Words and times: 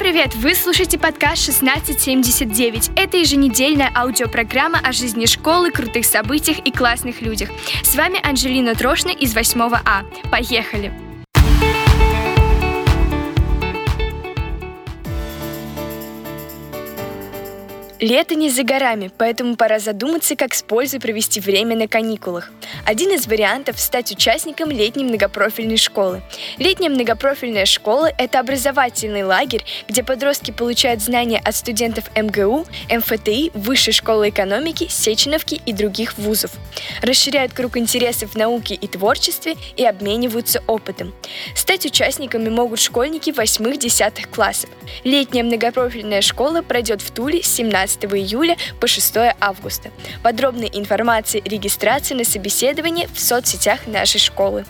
привет! 0.00 0.34
Вы 0.34 0.56
слушаете 0.56 0.98
подкаст 0.98 1.44
1679. 1.62 2.90
Это 2.96 3.16
еженедельная 3.16 3.92
аудиопрограмма 3.94 4.80
о 4.82 4.90
жизни 4.90 5.24
школы, 5.26 5.70
крутых 5.70 6.04
событиях 6.04 6.58
и 6.58 6.72
классных 6.72 7.22
людях. 7.22 7.48
С 7.84 7.94
вами 7.94 8.18
Анжелина 8.20 8.74
Трошна 8.74 9.10
из 9.10 9.36
8 9.36 9.60
А. 9.84 10.02
Поехали! 10.32 11.07
Лето 18.00 18.36
не 18.36 18.48
за 18.48 18.62
горами, 18.62 19.10
поэтому 19.18 19.56
пора 19.56 19.80
задуматься, 19.80 20.36
как 20.36 20.54
с 20.54 20.62
пользой 20.62 21.00
провести 21.00 21.40
время 21.40 21.76
на 21.76 21.88
каникулах. 21.88 22.52
Один 22.86 23.10
из 23.10 23.26
вариантов– 23.26 23.78
стать 23.80 24.12
участником 24.12 24.70
летней 24.70 25.02
многопрофильной 25.02 25.78
школы. 25.78 26.22
Летняя 26.58 26.90
многопрофильная 26.90 27.66
школа– 27.66 28.08
это 28.18 28.38
образовательный 28.38 29.24
лагерь, 29.24 29.64
где 29.88 30.04
подростки 30.04 30.52
получают 30.52 31.02
знания 31.02 31.40
от 31.44 31.56
студентов 31.56 32.04
МГУ, 32.14 32.66
МФТИ, 32.88 33.50
Высшей 33.54 33.92
школы 33.92 34.28
экономики, 34.28 34.86
Сеченовки 34.88 35.60
и 35.66 35.72
других 35.72 36.16
вузов. 36.18 36.52
Расширяют 37.02 37.52
круг 37.52 37.76
интересов 37.76 38.34
в 38.34 38.36
науке 38.36 38.74
и 38.74 38.86
творчестве 38.86 39.56
и 39.76 39.84
обмениваются 39.84 40.62
опытом. 40.68 41.12
Стать 41.56 41.84
участниками 41.84 42.48
могут 42.48 42.78
школьники 42.78 43.30
8-10 43.30 44.28
классов. 44.30 44.70
Летняя 45.02 45.42
многопрофильная 45.42 46.22
школа 46.22 46.62
пройдет 46.62 47.02
в 47.02 47.10
Туле 47.10 47.42
с 47.42 47.48
17 47.48 47.87
15 47.88 48.04
июля 48.14 48.56
по 48.80 48.86
6 48.86 49.16
августа. 49.40 49.90
Подробная 50.22 50.68
информация 50.68 51.40
и 51.40 51.48
регистрация 51.48 52.16
на 52.16 52.24
собеседование 52.24 53.08
в 53.08 53.18
соцсетях 53.18 53.86
нашей 53.86 54.20
школы. 54.20 54.64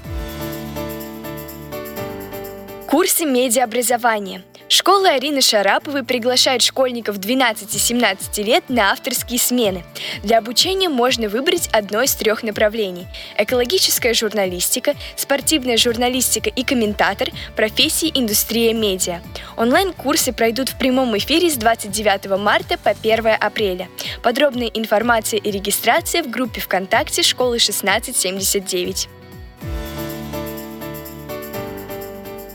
Курсы 2.87 3.25
медиаобразования– 3.25 4.43
Школа 4.71 5.09
Арины 5.13 5.41
Шараповой 5.41 6.05
приглашает 6.05 6.61
школьников 6.61 7.17
12-17 7.17 8.43
лет 8.43 8.65
на 8.69 8.93
авторские 8.93 9.39
смены. 9.39 9.83
Для 10.23 10.39
обучения 10.39 10.91
можно 10.91 11.31
выбрать 11.31 11.71
одно 11.73 12.03
из 12.03 12.15
трех 12.15 12.43
направлений– 12.43 13.07
экологическая 13.39 14.13
журналистика, 14.13 14.95
спортивная 15.17 15.79
журналистика 15.79 16.51
и 16.51 16.65
комментатор, 16.65 17.31
профессии 17.57 18.13
индустрия 18.15 18.75
медиа. 18.75 19.23
Онлайн-курсы 19.57 20.35
пройдут 20.35 20.69
в 20.69 20.77
прямом 20.77 21.17
эфире 21.17 21.49
с 21.49 21.55
29 21.55 22.39
марта 22.39 22.77
по 22.77 22.91
1 22.91 23.27
апреля. 23.41 23.89
Подробная 24.23 24.69
информация 24.69 25.41
и 25.41 25.51
регистрация 25.51 26.23
в 26.23 26.31
группе 26.31 26.61
ВКонтакте 26.61 27.23
школы 27.23 27.57
1679. 27.57 29.09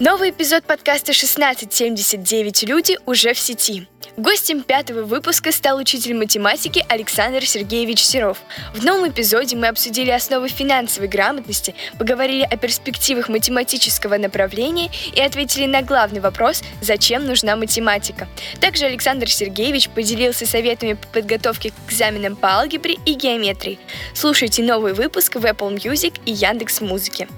Новый 0.06 0.32
эпизод 0.32 0.66
подкаста 0.66 1.14
«1679 1.14 2.66
люди» 2.66 2.98
уже 3.06 3.34
в 3.34 3.40
сети. 3.40 3.88
Гостем 4.18 4.62
пятого 4.62 5.04
выпуска 5.04 5.54
стал 5.54 5.78
учитель 5.78 6.14
математики 6.14 6.86
Александр 6.90 7.46
Сергеевич 7.46 8.04
Серов. 8.04 8.40
В 8.74 8.84
новом 8.84 9.08
эпизоде 9.08 9.56
мы 9.56 9.68
обсудили 9.70 10.12
основы 10.12 10.50
финансовой 10.50 11.08
грамотности, 11.08 11.74
поговорили 11.98 12.42
о 12.42 12.58
перспективах 12.58 13.30
математического 13.30 14.18
направления 14.18 14.92
и 15.16 15.22
ответили 15.22 15.68
на 15.68 15.82
главный 15.82 16.20
вопрос 16.20 16.64
«Зачем 16.82 17.26
нужна 17.26 17.56
математика?». 17.56 18.28
Также 18.60 18.84
Александр 18.84 19.30
Сергеевич 19.30 19.88
поделился 19.88 20.46
советами 20.46 20.96
по 20.96 21.08
подготовке 21.08 21.70
к 21.70 21.90
экзаменам 21.90 22.36
по 22.36 22.50
алгебре 22.60 22.98
и 23.06 23.14
геометрии. 23.14 23.80
Слушайте 24.14 24.64
новый 24.64 24.92
выпуск 24.92 25.36
в 25.36 25.46
Apple 25.46 25.74
Music 25.78 26.20
и 26.26 26.34
Яндекс 26.34 26.82
Музыке. 26.82 27.30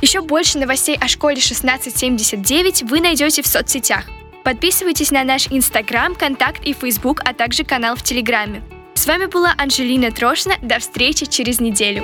Еще 0.00 0.22
больше 0.22 0.58
новостей 0.58 0.96
о 0.96 1.08
школе 1.08 1.34
1679 1.34 2.82
вы 2.84 3.00
найдете 3.00 3.42
в 3.42 3.46
соцсетях. 3.46 4.04
Подписывайтесь 4.44 5.10
на 5.10 5.24
наш 5.24 5.48
Инстаграм, 5.50 6.14
Контакт 6.14 6.64
и 6.64 6.72
Фейсбук, 6.72 7.20
а 7.24 7.34
также 7.34 7.64
канал 7.64 7.96
в 7.96 8.02
Телеграме. 8.02 8.62
С 8.94 9.06
вами 9.06 9.26
была 9.26 9.54
Анжелина 9.58 10.10
Трошна. 10.10 10.54
До 10.62 10.78
встречи 10.78 11.26
через 11.26 11.60
неделю. 11.60 12.02